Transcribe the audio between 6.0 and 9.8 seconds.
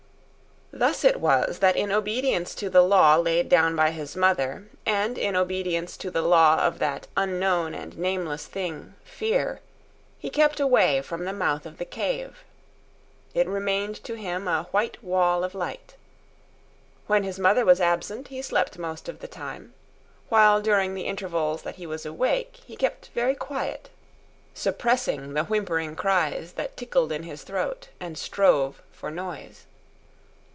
the law of that unknown and nameless thing, fear,